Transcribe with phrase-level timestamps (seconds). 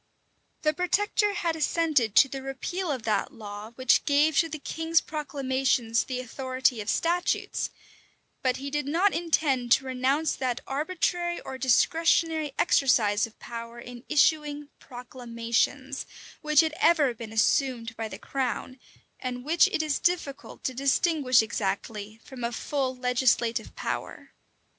[0.63, 0.77] {1548.} The
[1.35, 6.05] protector had assented to the repeal of that law which gave to the king's proclamations
[6.05, 7.69] the authority of statutes;
[8.41, 14.03] but he did not intend to renounce that arbitrary or discretionary exercise of power, in
[14.09, 16.07] issuing proclamations,
[16.41, 18.79] which had ever been assumed by the crown,
[19.19, 24.31] and which it is difficult to distinguish exactly from a full legislative power.